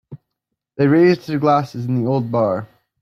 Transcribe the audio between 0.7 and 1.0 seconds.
They